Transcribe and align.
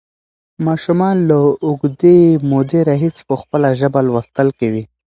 ماشومان 0.65 1.15
له 1.29 1.37
اوږدې 1.65 2.17
مودې 2.49 2.79
راهیسې 2.89 3.21
په 3.29 3.35
خپله 3.41 3.67
ژبه 3.79 3.99
لوستل 4.07 4.47
کوي. 4.59 4.83